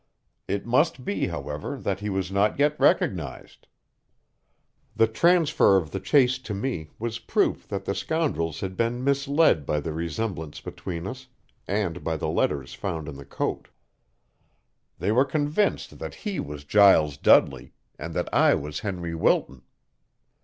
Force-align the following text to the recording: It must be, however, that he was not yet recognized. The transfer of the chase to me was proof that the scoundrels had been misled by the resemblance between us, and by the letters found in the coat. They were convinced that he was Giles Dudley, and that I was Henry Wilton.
It 0.47 0.65
must 0.65 1.05
be, 1.05 1.27
however, 1.27 1.77
that 1.77 1.99
he 1.99 2.09
was 2.09 2.31
not 2.31 2.57
yet 2.57 2.75
recognized. 2.79 3.67
The 4.95 5.05
transfer 5.05 5.77
of 5.77 5.91
the 5.91 5.99
chase 5.99 6.39
to 6.39 6.55
me 6.55 6.89
was 6.97 7.19
proof 7.19 7.67
that 7.67 7.85
the 7.85 7.93
scoundrels 7.93 8.61
had 8.61 8.75
been 8.75 9.03
misled 9.03 9.63
by 9.63 9.79
the 9.79 9.93
resemblance 9.93 10.59
between 10.59 11.05
us, 11.05 11.27
and 11.67 12.03
by 12.03 12.17
the 12.17 12.29
letters 12.29 12.73
found 12.73 13.07
in 13.07 13.15
the 13.15 13.25
coat. 13.25 13.67
They 14.97 15.11
were 15.11 15.23
convinced 15.23 15.99
that 15.99 16.15
he 16.25 16.39
was 16.39 16.63
Giles 16.63 17.15
Dudley, 17.15 17.73
and 17.99 18.15
that 18.15 18.33
I 18.33 18.55
was 18.55 18.79
Henry 18.79 19.13
Wilton. 19.13 19.61